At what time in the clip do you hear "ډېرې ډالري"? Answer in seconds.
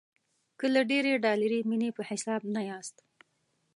0.91-1.59